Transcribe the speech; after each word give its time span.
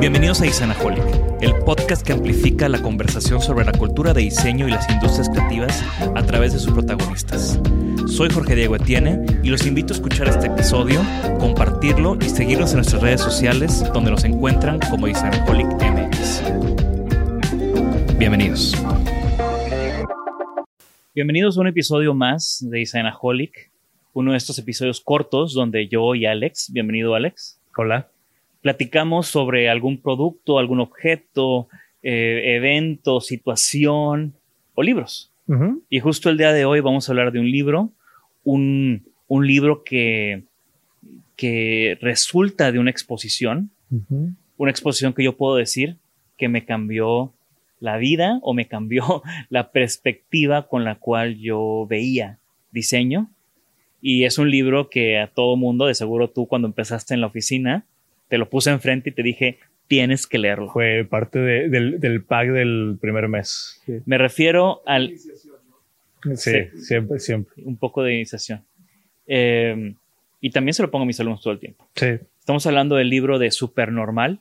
Bienvenidos 0.00 0.40
a 0.40 0.46
Isanaholic, 0.46 1.04
el 1.42 1.54
podcast 1.56 2.06
que 2.06 2.14
amplifica 2.14 2.70
la 2.70 2.80
conversación 2.80 3.42
sobre 3.42 3.66
la 3.66 3.72
cultura 3.72 4.14
de 4.14 4.22
diseño 4.22 4.66
y 4.66 4.70
las 4.70 4.88
industrias 4.88 5.28
creativas 5.28 5.84
a 6.16 6.24
través 6.24 6.54
de 6.54 6.58
sus 6.58 6.72
protagonistas. 6.72 7.60
Soy 8.06 8.30
Jorge 8.30 8.54
Diego 8.54 8.76
Etienne 8.76 9.26
y 9.42 9.50
los 9.50 9.66
invito 9.66 9.92
a 9.92 9.96
escuchar 9.96 10.26
este 10.28 10.46
episodio, 10.46 11.02
compartirlo 11.38 12.16
y 12.18 12.30
seguirnos 12.30 12.70
en 12.70 12.76
nuestras 12.76 13.02
redes 13.02 13.20
sociales 13.20 13.84
donde 13.92 14.10
nos 14.10 14.24
encuentran 14.24 14.80
como 14.88 15.06
Isanaholic 15.06 15.66
MX. 15.66 16.44
Bienvenidos. 18.18 18.74
Bienvenidos 21.14 21.58
a 21.58 21.60
un 21.60 21.66
episodio 21.66 22.14
más 22.14 22.64
de 22.66 22.80
Isanaholic, 22.80 23.70
uno 24.14 24.32
de 24.32 24.38
estos 24.38 24.58
episodios 24.58 25.02
cortos 25.02 25.52
donde 25.52 25.88
yo 25.88 26.14
y 26.14 26.24
Alex, 26.24 26.70
bienvenido 26.72 27.14
Alex. 27.14 27.60
Hola 27.76 28.08
platicamos 28.62 29.26
sobre 29.26 29.68
algún 29.68 29.98
producto, 29.98 30.58
algún 30.58 30.80
objeto, 30.80 31.68
eh, 32.02 32.56
evento, 32.56 33.20
situación 33.20 34.34
o 34.74 34.82
libros. 34.82 35.30
Y 35.88 35.98
justo 35.98 36.30
el 36.30 36.38
día 36.38 36.52
de 36.52 36.64
hoy 36.64 36.78
vamos 36.78 37.08
a 37.08 37.12
hablar 37.12 37.32
de 37.32 37.40
un 37.40 37.50
libro, 37.50 37.90
un, 38.44 39.04
libro 39.28 39.82
que, 39.82 40.44
que 41.34 41.98
resulta 42.00 42.70
de 42.70 42.78
una 42.78 42.92
exposición, 42.92 43.70
una 44.56 44.70
exposición 44.70 45.12
que 45.12 45.24
yo 45.24 45.36
puedo 45.36 45.56
decir 45.56 45.96
que 46.36 46.48
me 46.48 46.64
cambió 46.64 47.32
la 47.80 47.96
vida 47.96 48.38
o 48.42 48.54
me 48.54 48.68
cambió 48.68 49.22
la 49.48 49.72
perspectiva 49.72 50.68
con 50.68 50.84
la 50.84 50.94
cual 50.94 51.38
yo 51.38 51.86
veía 51.88 52.38
diseño. 52.70 53.28
Y 54.00 54.24
es 54.24 54.38
un 54.38 54.50
libro 54.50 54.88
que 54.88 55.18
a 55.18 55.26
todo 55.26 55.56
mundo, 55.56 55.86
de 55.86 55.94
seguro 55.94 56.30
tú 56.30 56.46
cuando 56.46 56.68
empezaste 56.68 57.12
en 57.12 57.20
la 57.20 57.26
oficina, 57.26 57.84
te 58.30 58.38
lo 58.38 58.48
puse 58.48 58.70
enfrente 58.70 59.10
y 59.10 59.12
te 59.12 59.22
dije, 59.22 59.58
tienes 59.88 60.26
que 60.26 60.38
leerlo. 60.38 60.70
Fue 60.72 61.04
parte 61.04 61.40
del, 61.40 62.24
pack 62.24 62.48
del 62.50 62.96
primer 63.00 63.28
mes. 63.28 63.82
Me 64.06 64.16
refiero 64.18 64.82
al... 64.86 65.14
Sí, 66.36 66.52
siempre, 66.76 67.18
siempre. 67.18 67.62
Un 67.64 67.76
poco 67.76 68.04
de 68.04 68.14
iniciación. 68.14 68.64
Eh, 69.26 69.94
y 70.40 70.50
también 70.50 70.74
se 70.74 70.82
lo 70.82 70.90
pongo 70.92 71.02
a 71.02 71.06
mis 71.06 71.18
alumnos 71.18 71.42
todo 71.42 71.52
el 71.52 71.58
tiempo. 71.58 71.88
Sí. 71.96 72.06
Estamos 72.38 72.64
hablando 72.66 72.94
del 72.94 73.10
libro 73.10 73.40
de 73.40 73.50
Supernormal, 73.50 74.38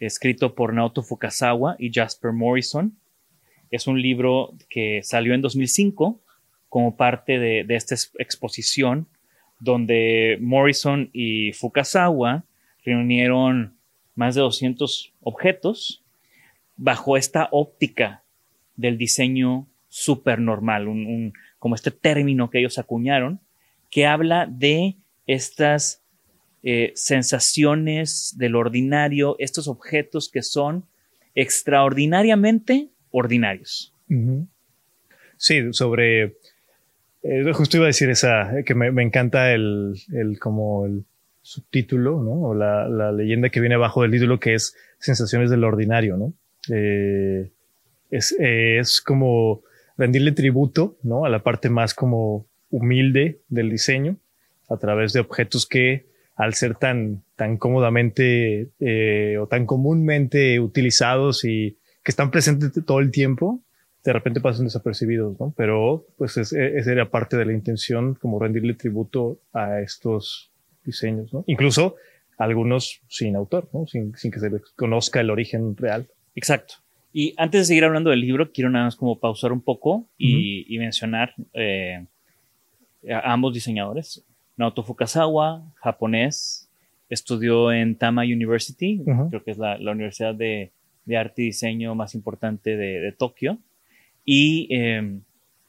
escrito 0.00 0.54
por 0.54 0.74
Naoto 0.74 1.02
Fukasawa 1.02 1.76
y 1.78 1.90
Jasper 1.90 2.32
Morrison. 2.32 2.94
Es 3.70 3.86
un 3.86 4.02
libro 4.02 4.52
que 4.68 5.00
salió 5.02 5.32
en 5.32 5.40
2005 5.40 6.20
como 6.68 6.94
parte 6.96 7.38
de, 7.38 7.64
de 7.64 7.74
esta 7.74 7.94
exposición 8.18 9.08
donde 9.60 10.36
Morrison 10.40 11.08
y 11.14 11.52
Fukasawa 11.52 12.44
reunieron 12.88 13.74
más 14.14 14.34
de 14.34 14.40
200 14.40 15.12
objetos 15.20 16.02
bajo 16.76 17.16
esta 17.16 17.48
óptica 17.52 18.22
del 18.76 18.96
diseño 18.96 19.68
supernormal, 19.88 20.88
un, 20.88 21.32
como 21.58 21.74
este 21.74 21.90
término 21.90 22.50
que 22.50 22.60
ellos 22.60 22.78
acuñaron, 22.78 23.40
que 23.90 24.06
habla 24.06 24.46
de 24.46 24.96
estas 25.26 26.02
eh, 26.62 26.92
sensaciones 26.94 28.34
del 28.36 28.56
ordinario, 28.56 29.36
estos 29.38 29.68
objetos 29.68 30.30
que 30.30 30.42
son 30.42 30.86
extraordinariamente 31.34 32.88
ordinarios. 33.10 33.94
Sí, 35.36 35.72
sobre, 35.72 36.36
eh, 37.22 37.52
justo 37.52 37.76
iba 37.76 37.86
a 37.86 37.88
decir 37.88 38.10
esa, 38.10 38.50
que 38.64 38.74
me, 38.74 39.02
encanta 39.02 39.52
el, 39.52 39.94
el, 40.12 40.38
como 40.38 40.86
el, 40.86 41.04
subtítulo, 41.48 42.22
¿no? 42.22 42.32
O 42.42 42.54
la, 42.54 43.10
leyenda 43.10 43.48
que 43.48 43.60
viene 43.60 43.76
abajo 43.76 44.02
del 44.02 44.10
título 44.10 44.38
que 44.38 44.52
es 44.52 44.76
Sensaciones 44.98 45.48
del 45.48 45.64
Ordinario, 45.64 46.18
¿no? 46.18 46.34
Eh, 46.70 47.50
es, 48.10 49.00
como 49.00 49.62
rendirle 49.96 50.32
tributo, 50.32 50.98
¿no? 51.02 51.24
A 51.24 51.30
la 51.30 51.42
parte 51.42 51.70
más 51.70 51.94
como 51.94 52.46
humilde 52.70 53.40
del 53.48 53.70
diseño 53.70 54.18
a 54.68 54.76
través 54.76 55.14
de 55.14 55.20
objetos 55.20 55.66
que 55.66 56.06
al 56.36 56.52
ser 56.52 56.74
tan, 56.74 57.22
tan 57.34 57.56
cómodamente 57.56 58.68
eh, 58.78 59.38
o 59.40 59.46
tan 59.46 59.64
comúnmente 59.64 60.60
utilizados 60.60 61.44
y 61.44 61.78
que 62.04 62.10
están 62.12 62.30
presentes 62.30 62.72
todo 62.84 63.00
el 63.00 63.10
tiempo, 63.10 63.62
de 64.04 64.12
repente 64.12 64.42
pasan 64.42 64.66
desapercibidos, 64.66 65.40
¿no? 65.40 65.54
Pero 65.56 66.06
pues 66.18 66.36
esa 66.36 66.92
era 66.92 67.10
parte 67.10 67.38
de 67.38 67.46
la 67.46 67.54
intención, 67.54 68.14
como 68.16 68.38
rendirle 68.38 68.74
tributo 68.74 69.40
a 69.54 69.80
estos 69.80 70.52
diseños, 70.88 71.32
¿no? 71.32 71.44
Incluso 71.46 71.96
algunos 72.38 73.00
sin 73.08 73.36
autor, 73.36 73.68
¿no? 73.72 73.86
Sin, 73.86 74.12
que 74.12 74.40
se 74.40 74.50
les 74.50 74.62
conozca 74.76 75.20
el 75.20 75.30
origen 75.30 75.76
real. 75.76 76.08
Exacto. 76.34 76.74
Y 77.12 77.34
antes 77.36 77.62
de 77.62 77.64
seguir 77.66 77.84
hablando 77.84 78.10
del 78.10 78.20
libro, 78.20 78.52
quiero 78.52 78.70
nada 78.70 78.86
más 78.86 78.96
como 78.96 79.18
pausar 79.18 79.52
un 79.52 79.60
poco 79.60 80.06
y, 80.16 80.76
mencionar 80.78 81.34
eh, 81.54 82.04
a 83.10 83.32
ambos 83.32 83.54
diseñadores. 83.54 84.24
Naoto 84.56 84.82
Fukasawa, 84.82 85.62
japonés, 85.76 86.68
estudió 87.08 87.72
en 87.72 87.96
Tama 87.96 88.22
University, 88.22 89.02
creo 89.30 89.42
que 89.42 89.50
es 89.50 89.58
la, 89.58 89.76
universidad 89.90 90.34
de, 90.34 90.72
arte 91.16 91.42
y 91.42 91.46
diseño 91.46 91.94
más 91.94 92.14
importante 92.14 92.76
de, 92.76 93.12
Tokio. 93.12 93.58
Y 94.24 94.68
em, 94.70 95.22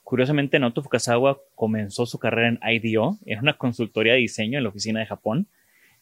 Curiosamente, 0.09 0.57
Naoto 0.57 0.81
Fukasawa 0.81 1.39
comenzó 1.53 2.07
su 2.07 2.17
carrera 2.17 2.47
en 2.47 2.59
IDEO, 2.67 3.19
en 3.27 3.37
una 3.37 3.55
consultoría 3.55 4.13
de 4.13 4.19
diseño 4.21 4.57
en 4.57 4.63
la 4.63 4.71
oficina 4.71 5.01
de 5.01 5.05
Japón. 5.05 5.45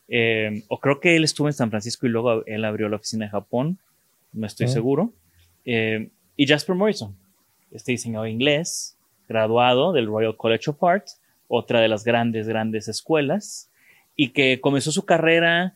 Eh, 0.07 0.63
o 0.69 0.79
creo 0.79 1.01
que 1.01 1.18
él 1.18 1.25
estuvo 1.25 1.50
en 1.50 1.53
San 1.53 1.69
Francisco 1.69 2.07
y 2.07 2.09
luego 2.09 2.46
él 2.46 2.63
abrió 2.63 2.88
la 2.88 2.96
oficina 2.96 3.25
de 3.25 3.31
Japón, 3.31 3.79
no 4.31 4.47
estoy 4.47 4.69
seguro. 4.69 5.12
Eh, 5.66 6.07
y 6.38 6.47
Jasper 6.47 6.73
Morrison, 6.73 7.17
este 7.69 7.91
diseñador 7.91 8.29
inglés, 8.29 8.96
graduado 9.28 9.91
del 9.91 10.06
Royal 10.06 10.38
College 10.38 10.69
of 10.69 10.81
Art, 10.85 11.07
otra 11.50 11.81
de 11.81 11.90
las 11.90 12.06
grandes, 12.06 12.47
grandes 12.47 12.88
escuelas, 12.88 13.69
y 14.16 14.29
que 14.29 14.62
comenzó 14.62 14.94
su 14.94 15.03
carrera 15.03 15.75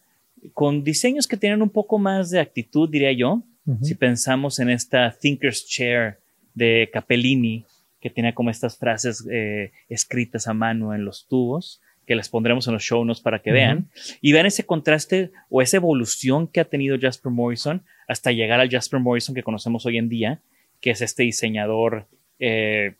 con 0.53 0.85
diseños 0.85 1.27
que 1.27 1.35
tienen 1.35 1.61
un 1.61 1.69
poco 1.69 1.99
más 1.99 2.29
de 2.29 2.39
actitud, 2.39 2.89
diría 2.89 3.11
yo. 3.11 3.43
Si 3.81 3.93
pensamos 3.93 4.57
en 4.59 4.69
esta 4.69 5.11
Thinker's 5.19 5.67
Chair 5.67 6.19
de 6.53 6.89
Capellini, 6.93 7.65
que 8.01 8.09
tiene 8.09 8.33
como 8.33 8.49
estas 8.49 8.77
frases 8.77 9.25
eh, 9.31 9.71
escritas 9.87 10.47
a 10.47 10.53
mano 10.53 10.93
en 10.93 11.05
los 11.05 11.27
tubos, 11.27 11.81
que 12.05 12.15
les 12.15 12.29
pondremos 12.29 12.67
en 12.67 12.73
los 12.73 12.83
show 12.83 13.05
notes 13.05 13.21
para 13.21 13.39
que 13.39 13.51
vean, 13.51 13.89
y 14.19 14.33
vean 14.33 14.47
ese 14.47 14.65
contraste 14.65 15.31
o 15.49 15.61
esa 15.61 15.77
evolución 15.77 16.47
que 16.47 16.59
ha 16.59 16.65
tenido 16.65 16.97
Jasper 16.99 17.31
Morrison 17.31 17.83
hasta 18.07 18.31
llegar 18.31 18.59
al 18.59 18.69
Jasper 18.69 18.99
Morrison 18.99 19.35
que 19.35 19.43
conocemos 19.43 19.85
hoy 19.85 19.97
en 19.97 20.09
día, 20.09 20.41
que 20.81 20.91
es 20.91 21.01
este 21.01 21.23
diseñador 21.23 22.07
eh, 22.39 22.95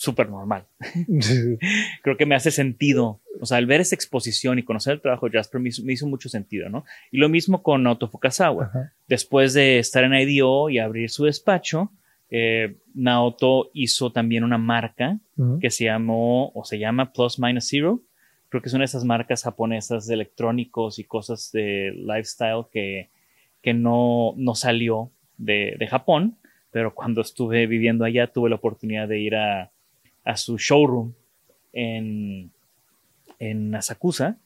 súper 0.00 0.30
normal. 0.30 0.64
Creo 2.02 2.16
que 2.16 2.24
me 2.24 2.34
hace 2.34 2.50
sentido, 2.50 3.20
o 3.38 3.44
sea, 3.44 3.58
al 3.58 3.66
ver 3.66 3.82
esa 3.82 3.94
exposición 3.94 4.58
y 4.58 4.62
conocer 4.62 4.94
el 4.94 5.02
trabajo 5.02 5.28
de 5.28 5.36
Jasper 5.36 5.60
me 5.60 5.92
hizo, 5.92 6.06
mucho 6.06 6.30
sentido, 6.30 6.70
¿no? 6.70 6.86
Y 7.10 7.18
lo 7.18 7.28
mismo 7.28 7.62
con 7.62 7.86
Otto 7.86 8.08
Fukasawa. 8.08 8.92
Después 9.08 9.52
de 9.52 9.78
estar 9.78 10.02
en 10.04 10.14
IDO 10.14 10.70
y 10.70 10.78
abrir 10.78 11.10
su 11.10 11.26
despacho, 11.26 11.92
eh, 12.30 12.76
Naoto 12.94 13.70
hizo 13.74 14.12
también 14.12 14.44
una 14.44 14.58
marca 14.58 15.18
que 15.60 15.70
se 15.70 15.84
llamó 15.84 16.52
o 16.54 16.64
se 16.64 16.78
llama 16.78 17.12
Plus 17.12 17.38
Minus 17.38 17.68
Zero. 17.68 18.02
Creo 18.50 18.62
que 18.62 18.68
son 18.68 18.82
esas 18.82 19.04
marcas 19.04 19.42
japonesas 19.42 20.06
de 20.06 20.14
electrónicos 20.14 20.98
y 20.98 21.04
cosas 21.04 21.50
de 21.52 21.92
lifestyle 21.96 22.66
que, 22.70 23.08
que 23.62 23.72
no, 23.72 24.34
no 24.36 24.54
salió 24.54 25.10
de, 25.38 25.76
de, 25.78 25.86
Japón, 25.86 26.36
pero 26.70 26.94
cuando 26.94 27.22
estuve 27.22 27.66
viviendo 27.66 28.04
allá 28.04 28.26
tuve 28.26 28.50
la 28.50 28.56
oportunidad 28.56 29.08
de 29.08 29.20
ir 29.20 29.36
a, 29.36 29.70
a 30.24 30.36
su 30.36 30.58
showroom 30.58 31.14
en, 31.72 32.50
en 33.38 33.74
Asakusa 33.74 34.38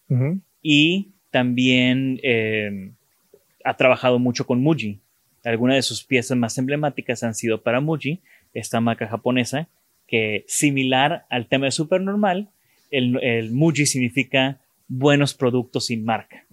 y 0.62 1.12
también 1.30 2.20
eh, 2.22 2.92
ha 3.64 3.76
trabajado 3.76 4.18
mucho 4.18 4.46
con 4.46 4.62
Muji. 4.62 5.00
Algunas 5.44 5.76
de 5.76 5.82
sus 5.82 6.04
piezas 6.04 6.36
más 6.36 6.58
emblemáticas 6.58 7.22
han 7.22 7.34
sido 7.34 7.62
para 7.62 7.80
Muji, 7.80 8.22
esta 8.52 8.80
marca 8.80 9.06
japonesa, 9.06 9.68
que 10.06 10.44
similar 10.48 11.26
al 11.30 11.48
tema 11.48 11.66
de 11.66 11.72
Supernormal, 11.72 12.50
el, 12.90 13.22
el 13.22 13.52
Muji 13.52 13.86
significa 13.86 14.60
buenos 14.88 15.34
productos 15.34 15.86
sin 15.86 16.04
marca, 16.04 16.44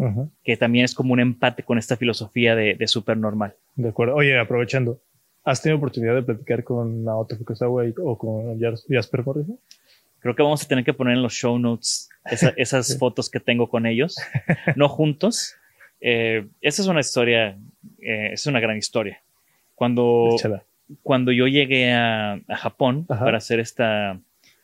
que 0.44 0.58
también 0.58 0.86
es 0.86 0.96
como 0.96 1.14
un 1.14 1.20
empate 1.20 1.64
con 1.64 1.78
esta 1.78 1.98
filosofía 1.98 2.56
de, 2.56 2.76
de 2.76 2.88
Supernormal. 2.88 3.56
De 3.76 3.90
acuerdo. 3.90 4.16
Oye, 4.16 4.40
aprovechando, 4.40 5.02
¿has 5.44 5.62
tenido 5.62 5.78
oportunidad 5.78 6.16
de 6.16 6.24
platicar 6.24 6.64
con 6.64 7.04
Naoto 7.04 7.38
Fukasawa 7.38 7.84
o 8.04 8.18
con 8.18 8.60
Jasper 8.60 9.26
Morrison? 9.26 9.60
Creo 10.20 10.36
que 10.36 10.44
vamos 10.44 10.64
a 10.64 10.68
tener 10.68 10.86
que 10.86 10.94
poner 10.94 11.16
en 11.16 11.24
los 11.24 11.34
show 11.34 11.58
notes 11.58 12.10
esas 12.58 12.98
fotos 12.98 13.30
que 13.30 13.40
tengo 13.40 13.70
con 13.70 13.86
ellos, 13.86 14.16
no 14.76 14.88
juntos. 14.88 15.56
Eh, 16.02 16.48
esa 16.62 16.82
es 16.82 16.88
una 16.88 17.00
historia, 17.00 17.58
eh, 18.00 18.30
es 18.34 18.46
una 18.48 18.60
gran 18.60 18.78
historia. 18.78 19.22
Cuando, 19.76 20.36
cuando 21.02 21.32
yo 21.32 21.48
llegué 21.48 21.92
a, 21.94 22.40
Japón 22.50 23.06
para 23.06 23.38
hacer 23.38 23.60
esta, 23.60 24.20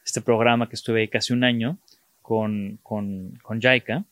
este 0.06 0.22
programa 0.22 0.68
que 0.68 0.76
estuve 0.76 1.02
ahí 1.02 1.08
casi 1.08 1.34
un 1.34 1.44
año 1.44 1.78
con, 2.22 2.80
con, 2.84 3.40
con 3.42 3.62
JICA, 3.62 4.04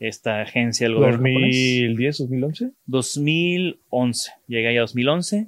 esta 0.00 0.40
agencia 0.40 0.86
del 0.86 0.96
gobierno 0.96 1.18
2010, 1.18 2.18
2011? 2.18 2.70
2011. 2.86 4.32
Llegué 4.48 4.68
ahí 4.68 4.76
a 4.76 4.80
2011, 4.80 5.46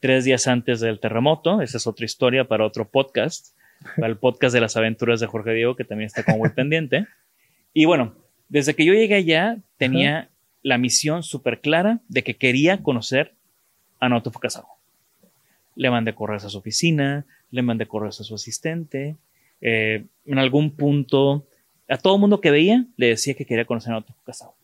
tres 0.00 0.24
días 0.24 0.46
antes 0.46 0.80
del 0.80 0.98
terremoto. 0.98 1.60
Esa 1.60 1.76
es 1.76 1.86
otra 1.86 2.04
historia 2.04 2.44
para 2.44 2.64
otro 2.64 2.88
podcast 2.88 3.54
para 3.96 4.08
el 4.08 4.16
podcast 4.16 4.54
de 4.54 4.60
las 4.60 4.76
aventuras 4.76 5.20
de 5.20 5.26
Jorge 5.26 5.52
Diego, 5.52 5.76
que 5.76 5.84
también 5.84 6.06
está 6.06 6.22
como 6.22 6.38
muy 6.38 6.50
pendiente. 6.54 7.06
Y 7.72 7.84
bueno, 7.84 8.14
desde 8.48 8.74
que 8.74 8.84
yo 8.84 8.92
llegué 8.92 9.14
allá, 9.16 9.58
tenía 9.76 10.28
la 10.62 10.78
misión 10.78 11.22
súper 11.22 11.60
clara 11.60 12.00
de 12.08 12.22
que 12.22 12.36
quería 12.36 12.82
conocer 12.82 13.34
a 14.00 14.08
Naoto 14.08 14.30
Fukasawa. 14.30 14.68
Le 15.74 15.90
mandé 15.90 16.14
correos 16.14 16.44
a 16.44 16.50
su 16.50 16.58
oficina, 16.58 17.24
le 17.50 17.62
mandé 17.62 17.86
correos 17.86 18.20
a 18.20 18.24
su 18.24 18.34
asistente. 18.34 19.16
Eh, 19.60 20.04
en 20.26 20.38
algún 20.38 20.72
punto, 20.72 21.46
a 21.88 21.98
todo 21.98 22.18
mundo 22.18 22.40
que 22.40 22.50
veía, 22.50 22.86
le 22.96 23.08
decía 23.08 23.34
que 23.34 23.44
quería 23.44 23.64
conocer 23.64 23.90
a 23.90 23.92
Naoto 23.92 24.12
Fukasawa. 24.12 24.54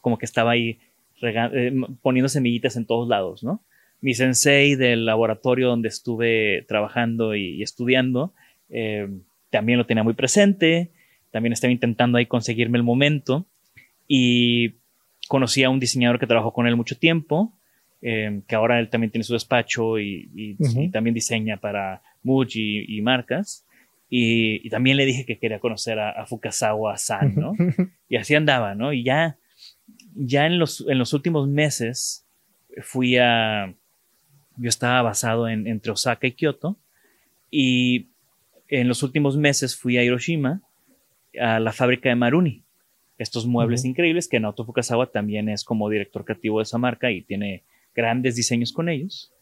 Como 0.00 0.18
que 0.18 0.26
estaba 0.26 0.52
ahí 0.52 0.78
eh, 1.22 1.72
poniendo 2.02 2.28
semillitas 2.28 2.76
en 2.76 2.86
todos 2.86 3.08
lados, 3.08 3.42
¿no? 3.42 3.62
Mi 4.00 4.14
sensei 4.14 4.74
del 4.74 5.06
laboratorio 5.06 5.68
donde 5.68 5.88
estuve 5.88 6.66
trabajando 6.68 7.34
y 7.34 7.62
estudiando 7.62 8.34
eh, 8.68 9.08
también 9.50 9.78
lo 9.78 9.86
tenía 9.86 10.02
muy 10.02 10.14
presente, 10.14 10.90
también 11.30 11.52
estaba 11.52 11.72
intentando 11.72 12.18
ahí 12.18 12.26
conseguirme 12.26 12.76
el 12.76 12.84
momento 12.84 13.46
y 14.08 14.74
conocí 15.28 15.62
a 15.64 15.70
un 15.70 15.80
diseñador 15.80 16.18
que 16.18 16.26
trabajó 16.26 16.52
con 16.52 16.66
él 16.66 16.76
mucho 16.76 16.98
tiempo, 16.98 17.52
eh, 18.02 18.42
que 18.46 18.54
ahora 18.54 18.80
él 18.80 18.90
también 18.90 19.10
tiene 19.10 19.24
su 19.24 19.32
despacho 19.32 19.98
y, 19.98 20.56
también 20.92 21.14
diseña 21.14 21.56
para 21.56 22.02
Muji 22.22 22.84
y, 22.88 23.00
marcas. 23.02 23.66
Y, 24.10 24.68
también 24.68 24.96
le 24.96 25.06
dije 25.06 25.24
que 25.24 25.38
quería 25.38 25.58
conocer 25.58 25.98
a, 25.98 26.26
Fukasawa-san, 26.26 27.34
¿no? 27.34 27.54
y 28.08 28.16
así 28.16 28.34
andaba, 28.34 28.74
¿no? 28.74 28.92
Y 28.92 29.04
ya, 29.04 29.38
ya 30.14 30.46
en, 30.46 30.58
los, 30.58 30.84
en 30.88 30.98
los 30.98 31.12
últimos 31.12 31.48
meses 31.48 32.26
fui 32.82 33.16
a... 33.16 33.74
Yo 34.56 34.68
estaba 34.68 35.02
basado 35.02 35.48
en, 35.48 35.66
entre 35.66 35.90
Osaka 35.90 36.28
y 36.28 36.32
Kioto 36.32 36.78
y 37.50 38.08
en 38.68 38.88
los 38.88 39.02
últimos 39.02 39.36
meses 39.36 39.76
fui 39.76 39.96
a 39.96 40.02
Hiroshima, 40.02 40.62
a 41.40 41.60
la 41.60 41.72
fábrica 41.72 42.08
de 42.08 42.16
Maruni. 42.16 42.63
Estos 43.18 43.46
muebles 43.46 43.84
increíbles 43.84 44.28
que 44.28 44.40
Naoto 44.40 44.64
Fukasawa 44.64 45.06
también 45.06 45.48
es 45.48 45.64
como 45.64 45.88
director 45.88 46.24
creativo 46.24 46.58
de 46.58 46.64
esa 46.64 46.78
marca 46.78 47.10
y 47.10 47.22
tiene 47.22 47.62
grandes 47.94 48.36
diseños 48.36 48.72
con 48.72 48.88
ellos. 48.88 49.32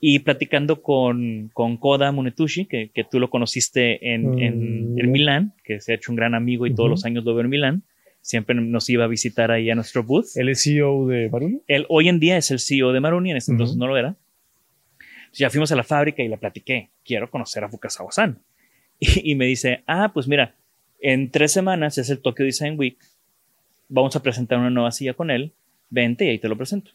Y 0.00 0.18
platicando 0.20 0.82
con, 0.82 1.50
con 1.52 1.76
Koda 1.76 2.12
Munetushi, 2.12 2.66
que, 2.66 2.90
que, 2.92 3.04
tú 3.04 3.20
lo 3.20 3.30
conociste 3.30 4.14
en, 4.14 4.38
en, 4.38 4.94
mm. 4.94 5.10
Milán, 5.10 5.54
que 5.64 5.80
se 5.80 5.92
ha 5.92 5.94
hecho 5.94 6.12
un 6.12 6.16
gran 6.16 6.34
amigo 6.34 6.66
y 6.66 6.74
todos 6.74 6.90
los 6.90 7.04
años 7.04 7.24
lo 7.24 7.34
veo 7.34 7.44
en 7.44 7.50
Milán, 7.50 7.82
siempre 8.20 8.54
nos 8.54 8.88
iba 8.88 9.04
a 9.04 9.06
visitar 9.06 9.50
ahí 9.50 9.70
a 9.70 9.74
nuestro 9.74 10.02
booth. 10.02 10.36
¿Él 10.36 10.48
es 10.48 10.62
CEO 10.62 11.06
de 11.06 11.28
Maruni? 11.30 11.60
Él 11.66 11.86
hoy 11.88 12.08
en 12.08 12.20
día 12.20 12.36
es 12.38 12.50
el 12.50 12.58
CEO 12.58 12.92
de 12.92 13.00
Maruni, 13.00 13.30
en 13.30 13.36
ese 13.36 13.52
entonces 13.52 13.76
no 13.76 13.86
lo 13.86 13.96
era. 13.96 14.16
ya 15.32 15.50
fuimos 15.50 15.70
a 15.72 15.76
la 15.76 15.84
fábrica 15.84 16.22
y 16.22 16.28
le 16.28 16.38
platiqué, 16.38 16.90
quiero 17.04 17.30
conocer 17.30 17.64
a 17.64 17.68
Fukasawa-san. 17.68 18.38
Y, 19.00 19.34
me 19.34 19.46
dice, 19.46 19.82
ah, 19.86 20.12
pues 20.14 20.28
mira, 20.28 20.54
en 21.04 21.30
tres 21.30 21.52
semanas 21.52 21.98
es 21.98 22.08
el 22.08 22.20
Tokyo 22.20 22.46
Design 22.46 22.78
Week, 22.78 22.96
vamos 23.90 24.16
a 24.16 24.22
presentar 24.22 24.58
una 24.58 24.70
nueva 24.70 24.90
silla 24.90 25.12
con 25.12 25.30
él, 25.30 25.52
vente 25.90 26.24
y 26.24 26.30
ahí 26.30 26.38
te 26.38 26.48
lo 26.48 26.56
presento. 26.56 26.92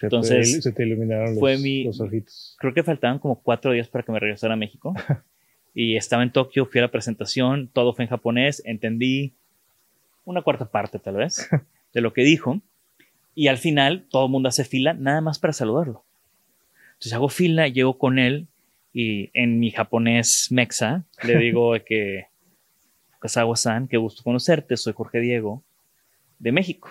Entonces, 0.00 0.60
se 0.60 0.72
te 0.72 0.82
iluminaron 0.84 1.36
fue 1.36 1.56
mi, 1.58 1.84
los 1.84 2.00
ojitos. 2.00 2.56
Creo 2.58 2.74
que 2.74 2.82
faltaban 2.82 3.20
como 3.20 3.40
cuatro 3.40 3.70
días 3.70 3.86
para 3.86 4.02
que 4.02 4.10
me 4.10 4.18
regresara 4.18 4.54
a 4.54 4.56
México. 4.56 4.92
y 5.74 5.94
estaba 5.94 6.24
en 6.24 6.32
Tokio, 6.32 6.66
fui 6.66 6.80
a 6.80 6.82
la 6.82 6.90
presentación, 6.90 7.70
todo 7.72 7.94
fue 7.94 8.06
en 8.06 8.10
japonés, 8.10 8.60
entendí 8.64 9.34
una 10.24 10.42
cuarta 10.42 10.64
parte 10.68 10.98
tal 10.98 11.14
vez 11.14 11.48
de 11.94 12.00
lo 12.00 12.12
que 12.12 12.22
dijo. 12.22 12.60
Y 13.36 13.46
al 13.46 13.58
final 13.58 14.04
todo 14.10 14.26
el 14.26 14.32
mundo 14.32 14.48
hace 14.48 14.64
fila 14.64 14.94
nada 14.94 15.20
más 15.20 15.38
para 15.38 15.52
saludarlo. 15.52 16.02
Entonces 16.94 17.12
hago 17.12 17.28
fila, 17.28 17.68
llego 17.68 17.98
con 17.98 18.18
él 18.18 18.48
y 18.92 19.30
en 19.32 19.60
mi 19.60 19.70
japonés 19.70 20.48
mexa 20.50 21.04
le 21.22 21.38
digo 21.38 21.72
que 21.86 22.31
Kazawa-san, 23.22 23.86
qué 23.86 23.96
gusto 23.96 24.22
conocerte, 24.24 24.76
soy 24.76 24.92
Jorge 24.92 25.20
Diego 25.20 25.62
de 26.40 26.52
México. 26.52 26.90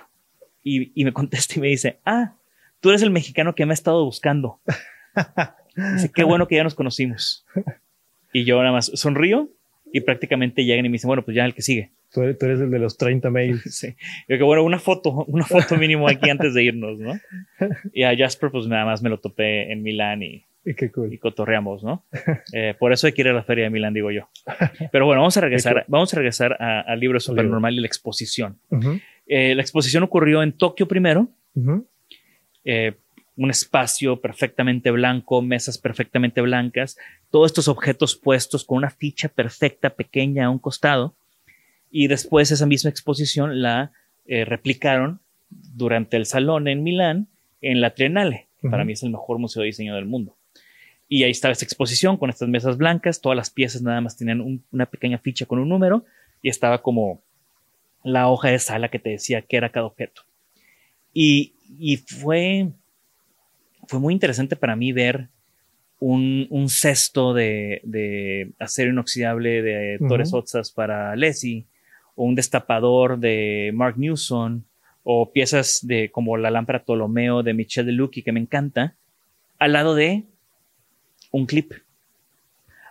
Y, 0.64 0.92
y, 1.00 1.06
me 1.06 1.14
contesta 1.14 1.56
y 1.58 1.60
me 1.60 1.68
dice, 1.68 2.00
ah, 2.06 2.36
tú 2.80 2.90
eres 2.90 3.02
el 3.02 3.12
mexicano 3.12 3.54
que 3.54 3.66
me 3.66 3.74
ha 3.74 3.76
estado 3.76 4.04
buscando. 4.06 4.60
Dice, 5.94 6.12
qué 6.14 6.26
bueno 6.26 6.48
que 6.50 6.56
ya 6.56 6.66
nos 6.66 6.76
conocimos. 6.76 7.46
Y 8.34 8.44
yo 8.44 8.58
nada 8.60 8.74
más 8.74 8.92
sonrío 8.94 9.50
y 9.94 10.02
prácticamente 10.02 10.66
llegan 10.66 10.86
y 10.86 10.90
me 10.90 10.94
dicen, 10.94 11.08
bueno, 11.08 11.24
pues 11.24 11.36
ya 11.36 11.46
el 11.46 11.54
que 11.54 11.62
sigue. 11.62 11.92
Tú 12.12 12.22
eres, 12.24 12.60
el 12.60 12.70
de 12.70 12.80
los 12.80 12.98
30 12.98 13.30
mails. 13.30 13.62
Sí. 13.72 13.96
Yo 14.28 14.38
que 14.38 14.44
bueno, 14.44 14.64
una 14.64 14.80
foto, 14.80 15.24
una 15.28 15.46
foto 15.46 15.78
mínimo 15.78 16.10
aquí 16.10 16.30
antes 16.30 16.54
de 16.54 16.64
irnos, 16.64 17.00
¿no? 17.00 17.18
Y 17.94 18.04
a 18.04 18.16
Jasper, 18.18 18.52
pues 18.52 18.68
nada 18.68 18.84
más 18.84 19.02
me 19.02 19.10
lo 19.10 19.20
topé 19.20 19.72
en 19.72 19.82
Milán 19.82 20.24
y, 20.24 20.44
y, 21.12 21.18
cotorreamos, 21.18 21.84
¿no? 21.84 22.06
Eh, 22.54 22.76
por 22.78 22.92
eso 22.92 23.08
hay 23.08 23.14
que 23.14 23.22
ir 23.22 23.30
a 23.30 23.34
la 23.34 23.44
feria 23.44 23.66
de 23.66 23.70
Milán, 23.70 23.94
digo 23.94 24.12
yo. 24.12 24.30
Pero 24.92 25.06
bueno, 25.06 25.22
vamos 25.22 25.38
a 25.38 25.42
regresar, 25.42 25.86
vamos 25.88 26.14
a 26.14 26.18
regresar 26.18 26.58
al 26.62 27.00
libro 27.00 27.20
Supernormal 27.20 27.74
y 27.74 27.80
la 27.80 27.88
exposición. 27.88 28.58
Eh, 29.28 29.56
la 29.56 29.62
exposición 29.62 30.04
ocurrió 30.04 30.44
en 30.44 30.54
Tokio 30.54 30.88
primero. 30.88 31.30
Eh, 32.64 32.94
un 33.38 33.50
espacio 33.50 34.20
perfectamente 34.20 34.92
blanco, 34.92 35.42
mesas 35.42 35.78
perfectamente 35.78 36.42
blancas, 36.42 36.98
todos 37.30 37.52
estos 37.52 37.68
objetos 37.68 38.16
puestos 38.16 38.66
con 38.66 38.78
una 38.78 38.90
ficha 38.90 39.30
perfecta, 39.30 39.92
pequeña 39.92 40.46
a 40.46 40.50
un 40.50 40.60
costado. 40.60 41.16
Y 41.90 42.08
después 42.08 42.52
esa 42.52 42.66
misma 42.66 42.90
exposición 42.90 43.62
la 43.62 43.92
replicaron 44.28 45.20
durante 45.50 46.18
el 46.18 46.26
salón 46.26 46.68
en 46.68 46.84
Milán 46.84 47.28
en 47.62 47.82
la 47.82 47.94
Triennale. 47.94 48.48
Para 48.70 48.86
mí 48.86 48.94
es 48.94 49.04
el 49.04 49.10
mejor 49.10 49.40
museo 49.40 49.62
de 49.62 49.68
diseño 49.68 49.96
del 49.96 50.06
mundo. 50.06 50.36
Y 51.14 51.26
ahí 51.26 51.32
estaba 51.32 51.52
esta 51.52 51.66
exposición 51.66 52.16
con 52.16 52.30
estas 52.30 52.48
mesas 52.48 52.78
blancas, 52.78 53.20
todas 53.20 53.36
las 53.36 53.50
piezas 53.50 53.82
nada 53.82 54.00
más 54.00 54.16
tenían 54.16 54.64
una 54.72 54.86
pequeña 54.86 55.18
ficha 55.18 55.46
con 55.46 55.60
un 55.60 55.68
número 55.68 56.06
y 56.42 56.48
estaba 56.48 56.82
como 56.82 57.22
la 58.02 58.30
hoja 58.30 58.48
de 58.48 58.60
sala 58.60 58.88
que 58.88 58.98
te 58.98 59.10
decía 59.10 59.42
qué 59.42 59.58
era 59.58 59.74
cada 59.74 59.88
objeto. 59.88 60.22
Y, 61.14 61.52
fue, 62.08 62.70
fue 63.90 64.00
muy 64.00 64.14
interesante 64.14 64.56
para 64.56 64.78
mí 64.78 64.94
ver 64.94 65.28
un, 66.00 66.48
cesto 66.70 67.34
de, 67.34 68.54
acero 68.58 68.92
inoxidable 68.92 69.62
de 69.62 70.00
Torres 70.08 70.34
Otzas 70.34 70.72
para 70.72 71.14
Leslie, 71.18 71.66
o 72.16 72.24
un 72.24 72.36
destapador 72.36 73.20
de 73.20 73.72
Mark 73.74 73.98
Newson, 73.98 74.64
o 75.04 75.34
piezas 75.34 75.86
de 75.86 76.10
como 76.10 76.38
la 76.38 76.52
lámpara 76.52 76.86
Ptolomeo 76.86 77.44
de 77.44 77.54
Michel 77.54 77.86
de 77.86 77.92
Lucchi, 77.92 78.24
que 78.24 78.32
me 78.32 78.40
encanta, 78.40 78.96
al 79.60 79.74
lado 79.74 79.94
de 79.94 80.31
un 81.32 81.46
clip. 81.46 81.74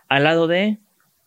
Al 0.07 0.25
lado 0.25 0.47
de 0.47 0.77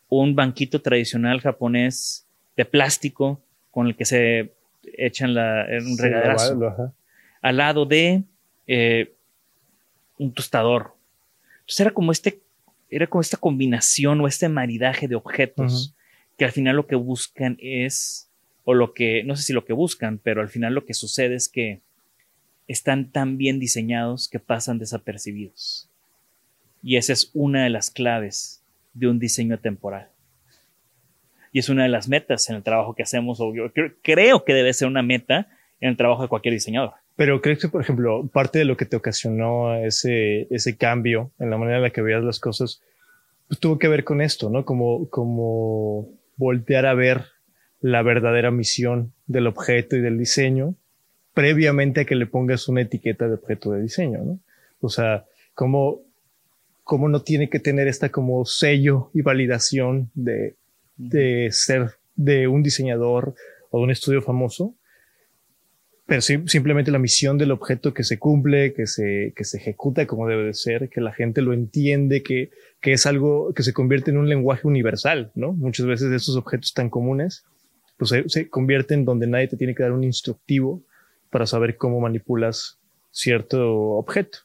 un 0.08 0.34
banquito 0.34 0.82
tradicional 0.82 1.40
japonés 1.40 2.26
de 2.56 2.64
plástico 2.64 3.40
con 3.70 3.86
el 3.86 3.96
que 3.96 4.04
se 4.04 4.52
echan 4.96 5.34
la, 5.34 5.66
un 5.84 5.96
regaderazo. 5.98 6.94
Al 7.40 7.56
lado 7.56 7.86
de 7.86 8.22
eh, 8.66 9.14
un 10.18 10.32
tostador. 10.32 10.94
Entonces 11.60 11.80
era 11.80 11.90
como 11.90 12.12
este, 12.12 12.40
era 12.90 13.06
como 13.06 13.20
esta 13.20 13.36
combinación 13.36 14.20
o 14.20 14.28
este 14.28 14.48
maridaje 14.48 15.08
de 15.08 15.14
objetos 15.14 15.94
que 16.36 16.44
al 16.44 16.52
final 16.52 16.76
lo 16.76 16.86
que 16.86 16.96
buscan 16.96 17.56
es, 17.60 18.28
o 18.64 18.74
lo 18.74 18.92
que, 18.92 19.24
no 19.24 19.36
sé 19.36 19.42
si 19.42 19.52
lo 19.52 19.64
que 19.64 19.72
buscan, 19.72 20.18
pero 20.18 20.40
al 20.40 20.48
final 20.48 20.74
lo 20.74 20.84
que 20.84 20.94
sucede 20.94 21.34
es 21.34 21.48
que 21.48 21.80
están 22.66 23.10
tan 23.10 23.36
bien 23.36 23.58
diseñados 23.58 24.28
que 24.28 24.40
pasan 24.40 24.78
desapercibidos. 24.78 25.88
Y 26.84 26.96
esa 26.98 27.14
es 27.14 27.30
una 27.32 27.64
de 27.64 27.70
las 27.70 27.90
claves 27.90 28.62
de 28.92 29.08
un 29.08 29.18
diseño 29.18 29.58
temporal. 29.58 30.08
Y 31.50 31.60
es 31.60 31.68
una 31.68 31.84
de 31.84 31.88
las 31.88 32.08
metas 32.08 32.50
en 32.50 32.56
el 32.56 32.62
trabajo 32.62 32.94
que 32.94 33.02
hacemos, 33.02 33.40
o 33.40 33.54
yo 33.54 33.72
creo 34.02 34.44
que 34.44 34.54
debe 34.54 34.72
ser 34.74 34.88
una 34.88 35.02
meta 35.02 35.48
en 35.80 35.90
el 35.90 35.96
trabajo 35.96 36.22
de 36.22 36.28
cualquier 36.28 36.54
diseñador. 36.54 36.92
Pero 37.16 37.40
crees 37.40 37.60
que, 37.60 37.68
por 37.68 37.80
ejemplo, 37.80 38.26
parte 38.26 38.58
de 38.58 38.64
lo 38.64 38.76
que 38.76 38.86
te 38.86 38.96
ocasionó 38.96 39.74
ese, 39.74 40.46
ese 40.50 40.76
cambio 40.76 41.30
en 41.38 41.50
la 41.50 41.56
manera 41.56 41.78
en 41.78 41.84
la 41.84 41.90
que 41.90 42.02
veías 42.02 42.22
las 42.22 42.38
cosas 42.38 42.82
pues, 43.48 43.60
tuvo 43.60 43.78
que 43.78 43.88
ver 43.88 44.04
con 44.04 44.20
esto, 44.20 44.50
¿no? 44.50 44.64
Como, 44.64 45.08
como 45.08 46.08
voltear 46.36 46.86
a 46.86 46.94
ver 46.94 47.26
la 47.80 48.02
verdadera 48.02 48.50
misión 48.50 49.12
del 49.26 49.46
objeto 49.46 49.96
y 49.96 50.00
del 50.00 50.18
diseño 50.18 50.74
previamente 51.34 52.02
a 52.02 52.04
que 52.04 52.14
le 52.14 52.26
pongas 52.26 52.68
una 52.68 52.82
etiqueta 52.82 53.26
de 53.26 53.34
objeto 53.34 53.72
de 53.72 53.82
diseño, 53.82 54.22
¿no? 54.24 54.38
O 54.80 54.88
sea, 54.88 55.24
como, 55.54 56.02
como 56.84 57.08
no 57.08 57.22
tiene 57.22 57.48
que 57.48 57.58
tener 57.58 57.88
esta 57.88 58.10
como 58.10 58.44
sello 58.44 59.10
y 59.14 59.22
validación 59.22 60.10
de, 60.14 60.54
de 60.96 61.48
ser 61.50 61.92
de 62.14 62.46
un 62.46 62.62
diseñador 62.62 63.34
o 63.70 63.78
de 63.78 63.84
un 63.84 63.90
estudio 63.90 64.22
famoso, 64.22 64.74
pero 66.06 66.20
simplemente 66.20 66.90
la 66.90 66.98
misión 66.98 67.38
del 67.38 67.50
objeto 67.50 67.94
que 67.94 68.04
se 68.04 68.18
cumple, 68.18 68.74
que 68.74 68.86
se, 68.86 69.32
que 69.34 69.44
se 69.44 69.56
ejecuta 69.56 70.06
como 70.06 70.28
debe 70.28 70.44
de 70.44 70.54
ser, 70.54 70.90
que 70.90 71.00
la 71.00 71.12
gente 71.12 71.40
lo 71.40 71.54
entiende, 71.54 72.22
que, 72.22 72.50
que 72.80 72.92
es 72.92 73.06
algo 73.06 73.54
que 73.54 73.62
se 73.62 73.72
convierte 73.72 74.10
en 74.10 74.18
un 74.18 74.28
lenguaje 74.28 74.66
universal, 74.66 75.32
¿no? 75.34 75.54
Muchas 75.54 75.86
veces 75.86 76.12
estos 76.12 76.36
objetos 76.36 76.74
tan 76.74 76.90
comunes, 76.90 77.44
pues 77.96 78.10
se, 78.10 78.28
se 78.28 78.50
convierten 78.50 79.06
donde 79.06 79.26
nadie 79.26 79.48
te 79.48 79.56
tiene 79.56 79.74
que 79.74 79.82
dar 79.82 79.92
un 79.92 80.04
instructivo 80.04 80.82
para 81.30 81.46
saber 81.46 81.78
cómo 81.78 82.00
manipulas 82.00 82.78
cierto 83.10 83.92
objeto. 83.92 84.40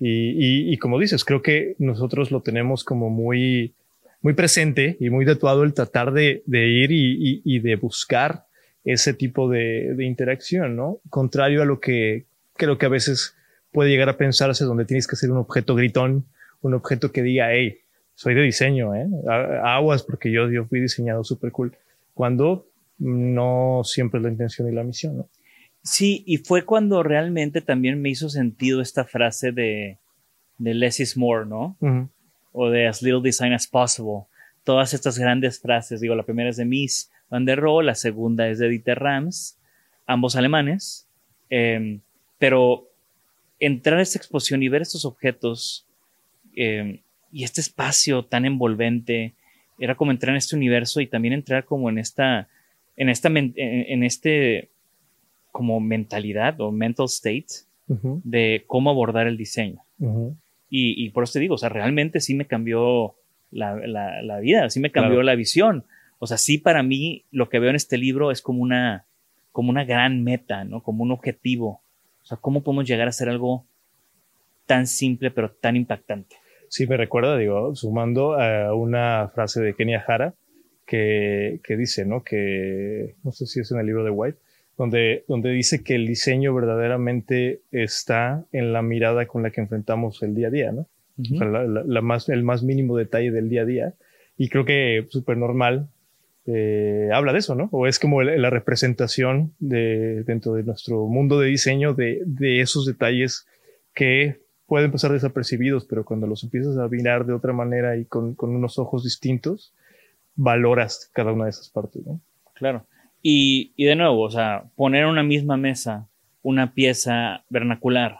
Y, 0.00 0.72
y, 0.72 0.76
como 0.78 0.98
dices, 0.98 1.24
creo 1.24 1.42
que 1.42 1.76
nosotros 1.78 2.30
lo 2.30 2.42
tenemos 2.42 2.84
como 2.84 3.10
muy, 3.10 3.74
muy 4.22 4.34
presente 4.34 4.96
y 5.00 5.10
muy 5.10 5.24
tatuado 5.24 5.62
el 5.62 5.72
tratar 5.72 6.12
de, 6.12 6.42
de 6.46 6.66
ir 6.66 6.90
y, 6.92 7.42
y, 7.44 7.58
de 7.60 7.76
buscar 7.76 8.46
ese 8.84 9.14
tipo 9.14 9.48
de, 9.48 9.94
de, 9.94 10.04
interacción, 10.04 10.76
¿no? 10.76 11.00
Contrario 11.10 11.62
a 11.62 11.64
lo 11.64 11.80
que 11.80 12.26
creo 12.54 12.76
que 12.76 12.86
a 12.86 12.90
veces 12.90 13.34
puede 13.72 13.90
llegar 13.90 14.08
a 14.08 14.16
pensarse 14.16 14.64
donde 14.64 14.84
tienes 14.84 15.06
que 15.06 15.16
ser 15.16 15.30
un 15.30 15.38
objeto 15.38 15.74
gritón, 15.74 16.26
un 16.60 16.74
objeto 16.74 17.12
que 17.12 17.22
diga, 17.22 17.52
hey, 17.52 17.78
soy 18.14 18.34
de 18.34 18.42
diseño, 18.42 18.94
¿eh? 18.94 19.06
Aguas 19.62 20.02
porque 20.02 20.30
yo, 20.30 20.50
yo 20.50 20.64
fui 20.66 20.80
diseñado 20.80 21.24
súper 21.24 21.52
cool. 21.52 21.76
Cuando 22.14 22.66
no 22.98 23.82
siempre 23.84 24.18
es 24.18 24.24
la 24.24 24.30
intención 24.30 24.68
y 24.68 24.72
la 24.72 24.84
misión, 24.84 25.18
¿no? 25.18 25.28
Sí, 25.84 26.24
y 26.26 26.38
fue 26.38 26.64
cuando 26.64 27.02
realmente 27.02 27.60
también 27.60 28.00
me 28.00 28.08
hizo 28.08 28.30
sentido 28.30 28.80
esta 28.80 29.04
frase 29.04 29.52
de, 29.52 29.98
de 30.58 30.74
less 30.74 30.98
is 30.98 31.16
more, 31.16 31.46
¿no? 31.46 31.76
O 32.52 32.70
de 32.70 32.88
as 32.88 33.02
little 33.02 33.20
design 33.22 33.52
as 33.52 33.66
possible. 33.66 34.24
Todas 34.64 34.94
estas 34.94 35.18
grandes 35.18 35.60
frases, 35.60 36.00
digo, 36.00 36.14
la 36.14 36.22
primera 36.24 36.48
es 36.48 36.56
de 36.56 36.64
Miss 36.64 37.10
Van 37.28 37.44
der 37.44 37.60
Rohe, 37.60 37.84
la 37.84 37.94
segunda 37.94 38.48
es 38.48 38.58
de 38.58 38.68
Dieter 38.68 38.98
Rams, 38.98 39.58
ambos 40.06 40.36
alemanes, 40.36 41.06
em, 41.50 42.00
pero 42.38 42.88
entrar 43.60 43.98
a 43.98 44.02
esta 44.02 44.18
exposición 44.18 44.62
y 44.62 44.68
ver 44.68 44.82
estos 44.82 45.04
objetos 45.04 45.86
em, 46.56 47.00
y 47.32 47.44
este 47.44 47.60
espacio 47.60 48.24
tan 48.24 48.44
envolvente, 48.44 49.34
era 49.78 49.96
como 49.96 50.12
entrar 50.12 50.30
en 50.30 50.36
este 50.36 50.56
universo 50.56 51.00
y 51.00 51.08
también 51.08 51.34
entrar 51.34 51.64
como 51.64 51.90
en 51.90 51.98
esta, 51.98 52.48
en 52.96 53.08
esta, 53.08 53.28
en, 53.28 54.04
este 54.04 54.70
como 55.54 55.78
mentalidad 55.78 56.60
o 56.60 56.72
mental 56.72 57.06
state 57.06 57.62
de 57.86 58.64
cómo 58.66 58.90
abordar 58.90 59.28
el 59.28 59.36
diseño. 59.36 59.84
y, 60.68 61.08
por 61.10 61.22
eso 61.22 61.34
te 61.34 61.38
digo, 61.38 61.54
o 61.54 61.58
sea, 61.58 61.68
realmente 61.68 62.18
sí 62.18 62.34
me 62.34 62.46
cambió 62.48 63.14
la, 63.52 63.76
la, 63.86 64.40
vida, 64.40 64.68
sí 64.68 64.80
me 64.80 64.90
cambió 64.90 65.22
la 65.22 65.36
visión. 65.36 65.84
O 66.18 66.26
sea, 66.26 66.38
sí 66.38 66.58
para 66.58 66.82
mí 66.82 67.24
lo 67.30 67.48
que 67.48 67.60
veo 67.60 67.70
en 67.70 67.76
este 67.76 67.98
libro 67.98 68.32
es 68.32 68.42
como 68.42 68.62
una, 68.62 69.04
como 69.52 69.70
una 69.70 69.84
gran 69.84 70.24
meta, 70.24 70.64
¿no? 70.64 70.82
Como 70.82 71.04
un 71.04 71.12
objetivo. 71.12 71.82
O 72.24 72.26
sea, 72.26 72.36
¿cómo 72.36 72.64
podemos 72.64 72.88
llegar 72.88 73.06
a 73.06 73.10
hacer 73.10 73.28
algo 73.28 73.64
tan 74.66 74.88
simple 74.88 75.30
pero 75.30 75.52
tan 75.52 75.76
impactante? 75.76 76.34
Sí, 76.68 76.88
me 76.88 76.96
recuerda, 76.96 77.36
digo, 77.36 77.76
sumando 77.76 78.32
a 78.40 78.74
una 78.74 79.30
frase 79.32 79.62
de 79.62 79.74
Kenia 79.74 80.04
Hara 80.04 80.34
que, 80.84 81.60
que 81.62 81.76
dice, 81.76 82.04
¿no? 82.04 82.24
Que, 82.24 83.14
no 83.22 83.30
sé 83.30 83.46
si 83.46 83.60
es 83.60 83.70
en 83.70 83.78
el 83.78 83.86
libro 83.86 84.02
de 84.02 84.10
White, 84.10 84.38
donde, 84.76 85.24
donde 85.28 85.50
dice 85.50 85.82
que 85.82 85.94
el 85.94 86.06
diseño 86.06 86.54
verdaderamente 86.54 87.60
está 87.70 88.44
en 88.52 88.72
la 88.72 88.82
mirada 88.82 89.26
con 89.26 89.42
la 89.42 89.50
que 89.50 89.60
enfrentamos 89.60 90.22
el 90.22 90.34
día 90.34 90.48
a 90.48 90.50
día, 90.50 90.72
¿no? 90.72 90.86
o 91.20 91.24
sea, 91.24 91.46
la, 91.46 92.00
más, 92.00 92.28
el 92.28 92.42
más 92.42 92.62
mínimo 92.62 92.96
detalle 92.96 93.30
del 93.30 93.48
día 93.48 93.62
a 93.62 93.66
día. 93.66 93.94
Y 94.36 94.48
creo 94.48 94.64
que 94.64 95.06
súper 95.10 95.36
normal 95.36 95.88
eh, 96.46 97.08
habla 97.12 97.32
de 97.32 97.38
eso, 97.38 97.54
¿no? 97.54 97.68
O 97.70 97.86
es 97.86 97.98
como 97.98 98.22
la, 98.22 98.50
representación 98.50 99.54
de, 99.60 100.24
dentro 100.24 100.54
de 100.54 100.64
nuestro 100.64 101.06
mundo 101.06 101.38
de 101.38 101.48
diseño 101.48 101.94
de, 101.94 102.20
de, 102.26 102.60
esos 102.60 102.84
detalles 102.84 103.46
que 103.94 104.40
pueden 104.66 104.90
pasar 104.90 105.12
desapercibidos, 105.12 105.84
pero 105.84 106.04
cuando 106.04 106.26
los 106.26 106.42
empiezas 106.42 106.76
a 106.78 106.88
mirar 106.88 107.26
de 107.26 107.32
otra 107.32 107.52
manera 107.52 107.96
y 107.96 108.04
con, 108.06 108.34
con 108.34 108.50
unos 108.50 108.78
ojos 108.78 109.04
distintos, 109.04 109.72
valoras 110.34 111.10
cada 111.12 111.32
una 111.32 111.44
de 111.44 111.50
esas 111.50 111.68
partes, 111.70 112.04
¿no? 112.04 112.20
Claro. 112.54 112.84
Y, 113.26 113.72
y 113.74 113.86
de 113.86 113.96
nuevo, 113.96 114.20
o 114.20 114.30
sea, 114.30 114.64
poner 114.76 115.04
en 115.04 115.08
una 115.08 115.22
misma 115.22 115.56
mesa 115.56 116.08
una 116.42 116.74
pieza 116.74 117.42
vernacular 117.48 118.18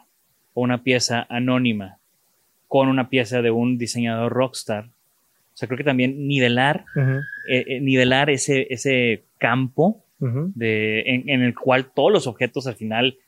o 0.54 0.62
una 0.62 0.82
pieza 0.82 1.26
anónima 1.28 1.98
con 2.68 2.88
una 2.88 3.10
pieza 3.10 3.42
de 3.42 3.50
un 3.50 3.76
diseñador 3.76 4.32
rockstar. 4.32 4.86
O 4.86 5.56
sea, 5.56 5.68
creo 5.68 5.76
que 5.76 5.84
también 5.84 6.26
nivelar, 6.26 6.86
eh, 6.96 7.64
eh, 7.68 7.80
nivelar 7.80 8.30
ese, 8.30 8.66
ese 8.70 9.24
campo 9.38 10.06
de, 10.18 11.00
en, 11.02 11.28
en, 11.28 11.42
el 11.42 11.54
cual 11.54 11.92
todos 11.94 12.10
los 12.10 12.26
objetos 12.26 12.66
al 12.66 12.76
final 12.76 13.18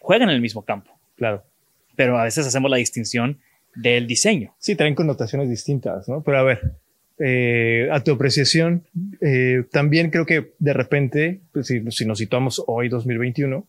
juegan 0.00 0.30
en 0.30 0.34
el 0.34 0.40
mismo 0.40 0.62
campo. 0.62 0.90
Claro. 1.16 1.44
Pero 1.94 2.18
a 2.18 2.24
veces 2.24 2.46
hacemos 2.46 2.70
la 2.70 2.78
distinción 2.78 3.38
del 3.74 4.06
diseño. 4.06 4.54
Sí, 4.58 4.76
traen 4.76 4.94
connotaciones 4.94 5.50
distintas, 5.50 6.08
¿no? 6.08 6.22
Pero 6.22 6.38
a 6.38 6.42
ver, 6.42 6.78
eh, 7.18 7.88
a 7.90 8.02
tu 8.04 8.12
apreciación, 8.12 8.84
eh, 9.20 9.64
también 9.72 10.10
creo 10.10 10.24
que 10.24 10.52
de 10.58 10.72
repente, 10.72 11.40
pues, 11.52 11.66
si, 11.66 11.82
si, 11.90 12.04
nos 12.04 12.18
situamos 12.18 12.62
hoy 12.66 12.88
2021, 12.88 13.66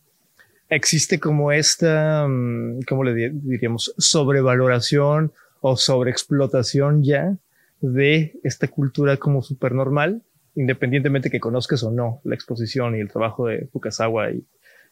existe 0.68 1.18
como 1.18 1.50
esta, 1.50 2.26
mm, 2.28 2.82
¿cómo 2.88 3.04
le 3.04 3.30
diríamos? 3.30 3.92
Sobrevaloración 3.98 5.32
o 5.60 5.76
sobreexplotación 5.76 7.02
ya 7.02 7.36
de 7.80 8.38
esta 8.44 8.68
cultura 8.68 9.16
como 9.16 9.42
súper 9.42 9.72
normal, 9.72 10.22
independientemente 10.54 11.30
que 11.30 11.40
conozcas 11.40 11.82
o 11.82 11.90
no 11.90 12.20
la 12.24 12.34
exposición 12.34 12.96
y 12.96 13.00
el 13.00 13.08
trabajo 13.10 13.46
de 13.46 13.66
Fukasawa 13.72 14.30
y 14.30 14.44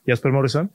Jasper 0.06 0.32
Morrison, 0.32 0.70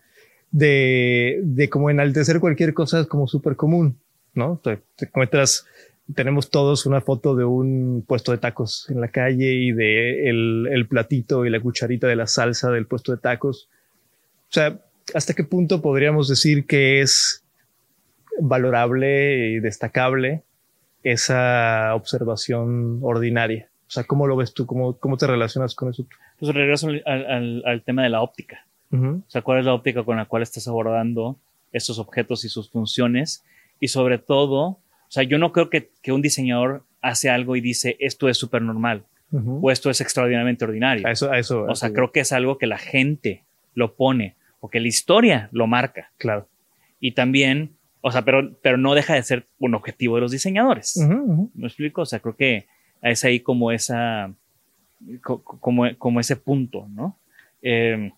de, 0.52 1.42
de 1.44 1.70
como 1.70 1.90
enaltecer 1.90 2.40
cualquier 2.40 2.74
cosa 2.74 3.06
como 3.06 3.28
súper 3.28 3.56
común, 3.56 4.00
¿no? 4.34 4.60
Te, 4.64 4.80
te 4.96 5.06
encuentras 5.06 5.66
tenemos 6.14 6.50
todos 6.50 6.86
una 6.86 7.02
foto 7.02 7.36
de 7.36 7.46
un 7.46 8.04
puesto 8.06 8.32
de 8.32 8.38
tacos 8.38 8.90
en 8.90 9.00
la 9.00 9.08
calle 9.08 9.54
y 9.54 9.72
de 9.72 10.30
el, 10.30 10.68
el, 10.72 10.88
platito 10.88 11.46
y 11.46 11.50
la 11.50 11.60
cucharita 11.60 12.08
de 12.08 12.16
la 12.16 12.28
salsa 12.28 12.72
del 12.72 12.88
puesto 12.88 13.12
de 13.14 13.20
tacos. 13.20 13.70
O 14.50 14.54
sea, 14.54 14.80
¿hasta 15.14 15.34
qué 15.34 15.44
punto 15.44 15.82
podríamos 15.82 16.28
decir 16.28 16.66
que 16.66 17.02
es 17.02 17.44
valorable 18.40 19.48
y 19.48 19.60
destacable 19.60 20.44
esa 21.04 21.96
observación 21.96 23.00
ordinaria? 23.02 23.70
O 23.88 23.92
sea, 23.92 24.04
¿cómo 24.04 24.28
lo 24.28 24.36
ves 24.36 24.54
tú? 24.54 24.66
¿Cómo, 24.66 24.98
cómo 24.98 25.18
te 25.18 25.28
relacionas 25.28 25.76
con 25.76 25.90
eso? 25.90 26.06
Pues 26.40 26.54
regreso 26.54 26.88
al, 26.88 27.04
al, 27.06 27.64
al 27.66 27.82
tema 27.84 28.04
de 28.04 28.10
la 28.10 28.22
óptica. 28.22 28.66
O 28.92 29.24
sea, 29.28 29.42
¿cuál 29.42 29.58
es 29.58 29.66
la 29.66 29.74
óptica 29.74 30.04
con 30.04 30.18
la 30.18 30.26
cual 30.26 30.44
estás 30.44 30.68
abordando 30.68 31.36
estos 31.72 31.98
objetos 31.98 32.46
y 32.46 32.50
sus 32.50 32.70
funciones? 32.70 33.44
Y 33.80 33.88
sobre 33.88 34.20
todo, 34.20 34.78
sea, 35.14 35.24
yo 35.24 35.38
no 35.38 35.52
creo 35.52 35.70
que, 35.70 35.92
que 36.02 36.12
un 36.12 36.24
diseñador 36.24 36.84
hace 37.02 37.30
algo 37.30 37.56
y 37.56 37.62
dice 37.62 37.98
esto 38.00 38.30
es 38.30 38.38
súper 38.38 38.64
normal 38.64 39.06
o 39.32 39.72
esto 39.72 39.90
es 39.90 40.02
extraordinariamente 40.02 40.66
ordinario. 40.66 41.08
eso, 41.08 41.34
eso, 41.34 41.64
o 41.64 41.76
sea, 41.76 41.92
creo 41.92 42.12
que 42.12 42.20
es 42.20 42.32
algo 42.32 42.58
que 42.58 42.68
la 42.68 42.78
gente 42.78 43.44
lo 43.74 43.96
pone 43.96 44.36
o 44.60 44.70
que 44.70 44.80
la 44.80 44.88
historia 44.88 45.50
lo 45.52 45.66
marca. 45.68 46.12
Claro. 46.18 46.48
Y 47.00 47.12
también, 47.12 47.72
o 48.02 48.12
sea, 48.12 48.24
pero, 48.24 48.56
pero 48.62 48.78
no 48.78 48.94
deja 48.94 49.16
de 49.16 49.24
ser 49.24 49.48
un 49.60 49.76
objetivo 49.76 50.16
de 50.16 50.22
los 50.22 50.32
diseñadores. 50.32 50.98
¿Me 51.56 51.68
explico? 51.68 52.02
O 52.02 52.06
sea, 52.06 52.20
creo 52.20 52.36
que 52.36 52.68
es 53.02 53.24
ahí 53.24 53.40
como 53.40 53.72
esa, 53.72 54.34
como, 55.22 55.86
como 55.98 56.20
ese 56.20 56.36
punto, 56.36 56.88
¿no? 56.90 57.18
Eh, 57.62 58.12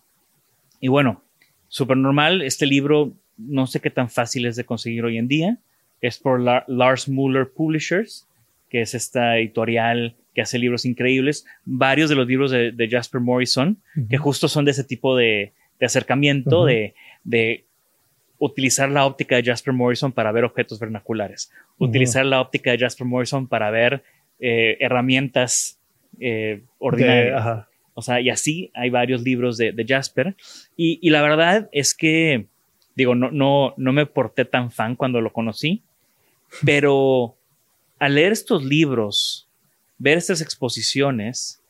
y 0.81 0.87
bueno, 0.87 1.23
súper 1.67 1.97
normal, 1.97 2.41
este 2.41 2.65
libro 2.65 3.13
no 3.37 3.67
sé 3.67 3.79
qué 3.79 3.89
tan 3.89 4.09
fácil 4.09 4.45
es 4.45 4.55
de 4.55 4.65
conseguir 4.65 5.03
hoy 5.03 5.17
en 5.17 5.27
día 5.27 5.59
es 6.01 6.19
por 6.19 6.39
Lars 6.39 7.09
Muller 7.09 7.49
Publishers, 7.49 8.27
que 8.69 8.81
es 8.81 8.93
esta 8.93 9.37
editorial 9.37 10.15
que 10.33 10.41
hace 10.41 10.59
libros 10.59 10.85
increíbles. 10.85 11.45
Varios 11.63 12.09
de 12.09 12.15
los 12.15 12.27
libros 12.27 12.51
de, 12.51 12.87
Jasper 12.89 13.21
Morrison, 13.21 13.77
que 14.09 14.17
justo 14.17 14.47
son 14.47 14.65
de 14.65 14.71
ese 14.71 14.83
tipo 14.83 15.15
de, 15.15 15.53
acercamiento, 15.81 16.65
de, 16.65 16.93
utilizar 18.37 18.89
la 18.89 19.05
óptica 19.05 19.37
de 19.37 19.43
Jasper 19.43 19.73
Morrison 19.73 20.11
para 20.11 20.31
ver 20.31 20.43
objetos 20.43 20.77
vernaculares, 20.77 21.51
utilizar 21.77 22.25
la 22.25 22.41
óptica 22.41 22.71
de 22.71 22.79
Jasper 22.79 23.07
Morrison 23.07 23.47
para 23.47 23.71
ver 23.71 24.03
eh, 24.39 24.77
herramientas 24.81 25.79
eh, 26.19 26.63
ordinarias. 26.77 27.65
o 27.93 28.01
sea, 28.01 28.19
y 28.19 28.29
así 28.29 28.71
hay 28.75 28.89
varios 28.89 29.21
libros 29.21 29.57
de, 29.57 29.85
Jasper. 29.87 30.35
y, 30.75 31.09
la 31.09 31.21
verdad 31.21 31.69
es 31.71 31.95
que 31.95 32.47
digo, 32.95 33.15
no, 33.15 33.31
no, 33.31 33.73
no 33.77 33.93
me 33.93 34.05
porté 34.05 34.45
tan 34.45 34.71
fan 34.71 34.95
cuando 34.95 35.21
lo 35.21 35.33
conocí, 35.33 35.83
pero 36.63 37.35
al 37.99 38.15
leer 38.15 38.31
estos 38.31 38.63
libros, 38.63 39.47
ver 39.97 40.17
estas 40.17 40.41
exposiciones, 40.41 41.61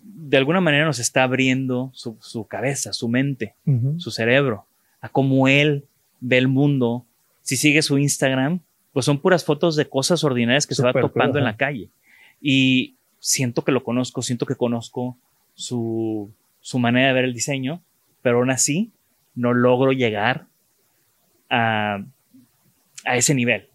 de 0.00 0.36
alguna 0.36 0.60
manera 0.60 0.84
nos 0.84 0.98
está 0.98 1.24
abriendo 1.24 1.90
su, 1.94 2.46
cabeza, 2.46 2.92
su 2.92 3.08
mente, 3.08 3.54
su 3.98 4.10
cerebro, 4.10 4.66
a 5.00 5.08
cómo 5.08 5.48
él 5.48 5.84
ve 6.20 6.38
el 6.38 6.48
mundo. 6.48 7.04
Si 7.42 7.56
sigue 7.56 7.82
su 7.82 7.98
Instagram, 7.98 8.60
pues 8.92 9.04
son 9.04 9.18
puras 9.18 9.44
fotos 9.44 9.76
de 9.76 9.88
cosas 9.88 10.22
ordinarias 10.22 10.66
que 10.66 10.74
se 10.74 10.82
va 10.82 10.92
topando 10.92 11.38
en 11.38 11.44
la 11.44 11.56
calle. 11.56 11.90
Y 12.40 12.94
siento 13.18 13.64
que 13.64 13.72
lo 13.72 13.82
conozco, 13.82 14.22
siento 14.22 14.46
que 14.46 14.54
conozco 14.54 15.18
su, 15.54 16.30
su 16.60 16.78
manera 16.78 17.08
de 17.08 17.14
ver 17.14 17.24
el 17.24 17.34
diseño, 17.34 17.82
pero 18.22 18.38
aún 18.38 18.50
así 18.50 18.92
no 19.34 19.52
logro 19.52 19.92
llegar 19.92 20.46
a, 21.50 22.04
a 23.04 23.16
ese 23.16 23.34
nivel. 23.34 23.68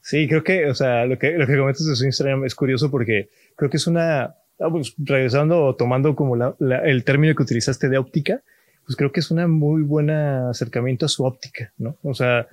Sí, 0.00 0.26
creo 0.28 0.42
que, 0.42 0.66
o 0.66 0.74
sea, 0.74 1.06
lo 1.06 1.18
que, 1.18 1.32
lo 1.32 1.46
que 1.46 1.56
comentas 1.56 1.86
de 1.86 1.94
su 1.94 2.04
Instagram 2.04 2.44
es 2.44 2.54
curioso 2.54 2.90
porque 2.90 3.28
creo 3.54 3.70
que 3.70 3.76
es 3.76 3.86
una, 3.86 4.34
ah, 4.58 4.68
pues, 4.70 4.94
regresando 4.98 5.64
o 5.64 5.76
tomando 5.76 6.16
como 6.16 6.36
la, 6.36 6.54
el 6.84 7.04
término 7.04 7.34
que 7.36 7.44
utilizaste 7.44 7.88
de 7.88 7.98
óptica, 7.98 8.42
pues 8.84 8.96
creo 8.96 9.12
que 9.12 9.20
es 9.20 9.30
una 9.30 9.46
muy 9.46 9.82
buena 9.82 10.50
acercamiento 10.50 11.06
a 11.06 11.08
su 11.08 11.24
óptica, 11.24 11.72
¿no? 11.78 11.96
O 12.02 12.14
sea, 12.14 12.48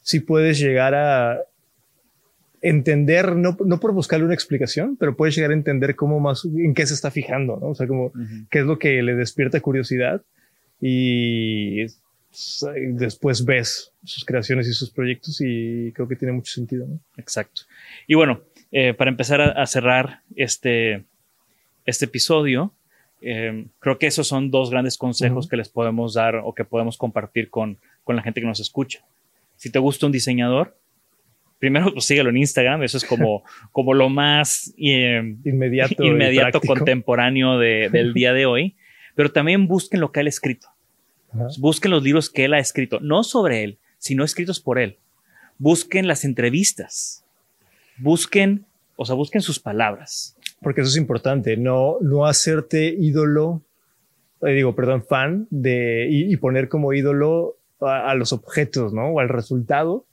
si 0.00 0.20
puedes 0.20 0.58
llegar 0.58 0.94
a 0.94 1.38
entender, 2.62 3.36
no, 3.36 3.58
no 3.62 3.78
por 3.78 3.92
buscarle 3.92 4.24
una 4.24 4.32
explicación, 4.32 4.96
pero 4.96 5.16
puedes 5.16 5.34
llegar 5.36 5.50
a 5.50 5.54
entender 5.54 5.94
cómo 5.96 6.18
más, 6.18 6.46
en 6.46 6.72
qué 6.72 6.86
se 6.86 6.94
está 6.94 7.10
fijando, 7.10 7.58
¿no? 7.60 7.68
O 7.68 7.74
sea, 7.74 7.86
como, 7.86 8.10
qué 8.50 8.60
es 8.60 8.64
lo 8.64 8.78
que 8.78 9.02
le 9.02 9.14
despierta 9.14 9.60
curiosidad 9.60 10.22
y 10.80 11.86
después 12.92 13.44
ves 13.44 13.92
sus 14.04 14.24
creaciones 14.24 14.68
y 14.68 14.72
sus 14.72 14.90
proyectos 14.90 15.40
y 15.40 15.92
creo 15.92 16.08
que 16.08 16.16
tiene 16.16 16.32
mucho 16.32 16.52
sentido. 16.52 16.86
¿no? 16.86 16.98
Exacto. 17.16 17.62
Y 18.06 18.14
bueno, 18.14 18.40
eh, 18.72 18.92
para 18.94 19.10
empezar 19.10 19.40
a, 19.40 19.66
cerrar 19.66 20.20
este, 20.34 21.04
este 21.86 22.06
episodio, 22.06 22.72
eh, 23.20 23.66
creo 23.78 23.98
que 23.98 24.06
esos 24.06 24.26
son 24.26 24.50
dos 24.50 24.70
grandes 24.70 24.98
consejos 24.98 25.48
que 25.48 25.56
les 25.56 25.68
podemos 25.68 26.14
dar 26.14 26.36
o 26.36 26.54
que 26.54 26.64
podemos 26.64 26.98
compartir 26.98 27.50
con, 27.50 27.78
con 28.02 28.16
la 28.16 28.22
gente 28.22 28.40
que 28.40 28.46
nos 28.46 28.60
escucha. 28.60 29.04
Si 29.56 29.70
te 29.70 29.78
gusta 29.78 30.06
un 30.06 30.12
diseñador, 30.12 30.76
primero 31.58 31.92
pues 31.92 32.04
síguelo 32.04 32.30
en 32.30 32.36
Instagram, 32.38 32.82
eso 32.82 32.98
es 32.98 33.04
como, 33.04 33.44
como 33.72 33.94
lo 33.94 34.08
más 34.08 34.74
eh, 34.76 35.36
inmediato, 35.44 36.04
inmediato 36.04 36.60
contemporáneo 36.60 37.58
del 37.58 38.12
día 38.12 38.32
de 38.32 38.44
hoy, 38.44 38.76
pero 39.14 39.32
también 39.32 39.66
busquen 39.66 40.00
lo 40.00 40.12
que 40.12 40.20
él 40.20 40.26
ha 40.26 40.30
escrito. 40.30 40.68
Busquen 41.58 41.90
los 41.90 42.02
libros 42.02 42.30
que 42.30 42.44
él 42.44 42.54
ha 42.54 42.58
escrito, 42.58 43.00
no 43.00 43.24
sobre 43.24 43.64
él, 43.64 43.78
sino 43.98 44.24
escritos 44.24 44.60
por 44.60 44.78
él. 44.78 44.98
Busquen 45.58 46.06
las 46.06 46.24
entrevistas. 46.24 47.24
Busquen, 47.98 48.66
o 48.96 49.04
sea, 49.04 49.14
busquen 49.14 49.40
sus 49.40 49.58
palabras. 49.58 50.36
Porque 50.60 50.80
eso 50.80 50.90
es 50.90 50.96
importante, 50.96 51.56
no, 51.56 51.98
no 52.00 52.26
hacerte 52.26 52.94
ídolo, 52.98 53.62
eh, 54.42 54.52
digo, 54.52 54.74
perdón, 54.74 55.04
fan 55.04 55.46
de, 55.50 56.06
y, 56.08 56.36
poner 56.36 56.68
como 56.68 56.92
ídolo 56.92 57.56
a, 57.80 58.14
los 58.14 58.32
objetos, 58.32 58.92
¿no? 58.92 59.08
O 59.08 59.20
al 59.20 59.28
resultado. 59.28 60.06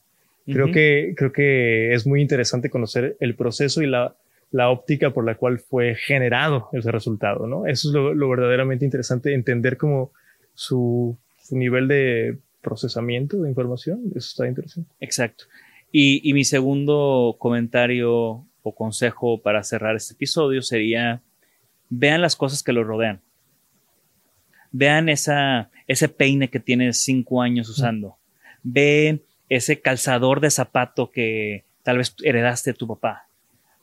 Creo 0.45 0.71
que, 0.71 1.13
creo 1.15 1.31
que 1.31 1.93
es 1.93 2.05
muy 2.05 2.19
interesante 2.19 2.69
conocer 2.69 3.15
el 3.19 3.35
proceso 3.35 3.81
y 3.81 3.87
la, 3.87 4.15
la 4.51 4.69
óptica 4.69 5.11
por 5.11 5.25
la 5.25 5.35
cual 5.35 5.59
fue 5.59 5.95
generado 5.95 6.69
ese 6.73 6.91
resultado, 6.91 7.47
¿no? 7.47 7.65
Eso 7.65 7.89
es 7.89 7.93
lo, 7.93 8.13
lo 8.13 8.29
verdaderamente 8.29 8.85
interesante, 8.85 9.33
entender 9.33 9.77
cómo 9.77 10.11
su, 10.53 11.17
nivel 11.51 11.87
de 11.87 12.37
procesamiento 12.61 13.41
de 13.41 13.49
información. 13.49 14.03
Eso 14.15 14.29
está 14.29 14.47
interesante. 14.47 14.89
Exacto. 14.99 15.45
Y, 15.91 16.31
mi 16.33 16.45
segundo 16.45 17.35
comentario 17.39 18.45
o 18.63 18.75
consejo 18.75 19.41
para 19.41 19.63
cerrar 19.63 19.95
este 19.95 20.13
episodio 20.13 20.61
sería, 20.61 21.21
vean 21.89 22.21
las 22.21 22.35
cosas 22.35 22.63
que 22.63 22.71
lo 22.71 22.83
rodean. 22.83 23.19
Vean 24.71 25.09
esa, 25.09 25.69
ese 25.87 26.07
peine 26.07 26.49
que 26.49 26.61
tienes 26.61 27.03
cinco 27.03 27.41
años 27.41 27.67
usando. 27.67 28.15
Ve 28.63 29.19
ese 29.49 29.81
calzador 29.81 30.39
de 30.39 30.51
zapato 30.51 31.11
que 31.11 31.65
tal 31.83 31.97
vez 31.97 32.15
heredaste 32.23 32.71
de 32.71 32.77
tu 32.77 32.87
papá. 32.87 33.27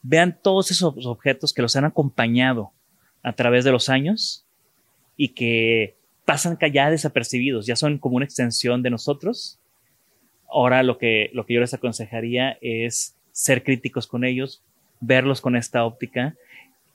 Vean 0.02 0.38
todos 0.42 0.70
esos 0.70 1.06
objetos 1.06 1.52
que 1.52 1.62
los 1.62 1.76
han 1.76 1.84
acompañado 1.84 2.72
a 3.22 3.32
través 3.32 3.64
de 3.64 3.72
los 3.72 3.88
años 3.88 4.46
y 5.16 5.30
que 5.30 5.96
pasan 6.24 6.58
ya 6.72 6.90
desapercibidos, 6.90 7.66
ya 7.66 7.76
son 7.76 7.98
como 7.98 8.16
una 8.16 8.24
extensión 8.24 8.82
de 8.82 8.90
nosotros. 8.90 9.58
Ahora 10.50 10.82
lo 10.82 10.98
que, 10.98 11.30
lo 11.32 11.46
que 11.46 11.54
yo 11.54 11.60
les 11.60 11.74
aconsejaría 11.74 12.58
es 12.60 13.16
ser 13.32 13.64
críticos 13.64 14.06
con 14.06 14.24
ellos, 14.24 14.62
verlos 15.00 15.40
con 15.40 15.56
esta 15.56 15.84
óptica, 15.84 16.34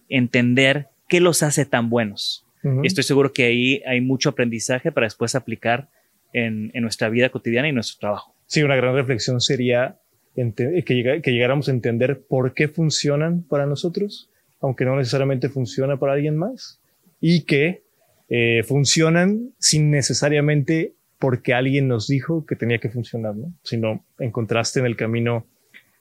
entender 0.10 0.90
qué 1.08 1.20
los 1.20 1.44
hace 1.44 1.66
tan 1.66 1.90
buenos. 1.90 2.46
Estoy 2.84 3.04
seguro 3.04 3.34
que 3.34 3.44
ahí 3.44 3.82
hay 3.86 4.00
mucho 4.00 4.30
aprendizaje 4.30 4.92
para 4.92 5.06
después 5.06 5.36
aplicar 5.36 5.90
en, 6.32 6.72
nuestra 6.76 7.10
vida 7.10 7.30
cotidiana 7.30 7.68
y 7.68 7.74
nuestro 7.74 8.00
trabajo. 8.00 8.34
Sí, 8.48 8.64
una 8.64 8.76
gran 8.76 8.96
reflexión 8.96 9.42
sería 9.42 10.00
que, 10.36 11.22
que 11.24 11.32
llegáramos 11.32 11.68
a 11.68 11.72
entender 11.72 12.22
por 12.22 12.54
qué 12.54 12.68
funcionan 12.68 13.44
para 13.44 13.66
nosotros, 13.66 14.30
aunque 14.62 14.86
no 14.86 14.96
necesariamente 14.96 15.50
funciona 15.50 15.98
para 15.98 16.14
alguien 16.14 16.38
más, 16.38 16.80
y 17.20 17.42
que 17.42 17.84
eh, 18.30 18.64
funcionan 18.64 19.52
sin 19.60 19.92
necesariamente 19.92 20.94
porque 21.20 21.54
alguien 21.54 21.88
nos 21.88 22.08
dijo 22.08 22.46
que 22.46 22.56
tenía 22.56 22.80
que 22.80 22.90
funcionar, 22.90 23.36
¿no? 23.36 23.54
Sino 23.64 24.04
encontraste 24.20 24.80
en 24.80 24.86
el 24.86 24.98
camino 24.98 25.46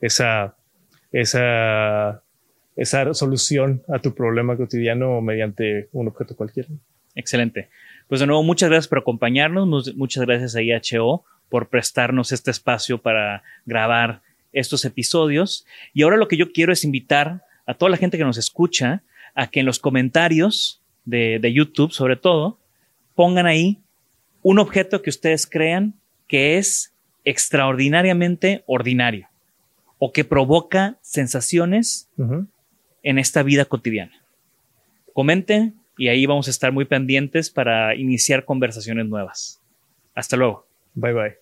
esa, 0.01 0.57
esa, 1.13 2.23
esa 2.75 3.15
solución 3.15 3.83
a 3.89 4.01
tu 4.01 4.15
problema 4.15 4.57
cotidiano 4.57 5.21
mediante 5.21 5.89
un 5.93 6.09
objeto 6.09 6.35
cualquiera. 6.35 6.71
Excelente. 7.15 7.69
Pues 8.09 8.21
de 8.21 8.27
nuevo, 8.27 8.43
muchas 8.43 8.71
gracias 8.71 8.89
por 8.89 8.99
acompañarnos. 8.99 9.95
Muchas 9.97 10.25
gracias 10.25 10.57
a 10.57 10.63
IHO 10.63 11.25
por 11.53 11.69
prestarnos 11.69 12.33
este 12.33 12.51
espacio 12.51 12.97
para 12.97 13.43
grabar 13.67 14.23
estos 14.55 14.87
episodios. 14.87 15.67
Y 15.93 16.01
ahora 16.01 16.17
lo 16.17 16.27
que 16.27 16.39
yo 16.39 16.51
quiero 16.51 16.73
es 16.73 16.83
invitar 16.83 17.45
a 17.67 17.75
toda 17.75 17.91
la 17.91 17.99
gente 17.99 18.17
que 18.17 18.25
nos 18.25 18.39
escucha 18.39 19.03
a 19.35 19.49
que 19.49 19.61
en 19.61 19.67
los 19.67 19.79
comentarios 19.79 20.81
de, 21.05 21.53
YouTube 21.53 21.93
sobre 21.93 22.17
todo, 22.17 22.59
pongan 23.15 23.45
ahí 23.45 23.83
un 24.41 24.59
objeto 24.61 25.03
que 25.03 25.11
ustedes 25.11 25.47
crean 25.47 25.93
que 26.27 26.57
es 26.57 26.95
extraordinariamente 27.23 28.65
ordinario 28.67 29.29
o 29.99 30.11
que 30.11 30.25
provoca 30.25 30.97
sensaciones 31.03 32.09
en 33.03 33.19
esta 33.19 33.43
vida 33.43 33.67
cotidiana. 33.67 34.25
Comenten 35.13 35.75
y 35.99 36.09
ahí 36.09 36.25
vamos 36.25 36.49
a 36.49 36.51
estar 36.51 36.73
muy 36.73 36.87
pendientes 36.87 37.51
para 37.51 37.95
iniciar 37.95 38.47
conversaciones 38.47 39.07
nuevas. 39.07 39.61
Hasta 40.15 40.39
luego. 40.39 40.67
Bye 40.95 41.13
bye. 41.13 41.42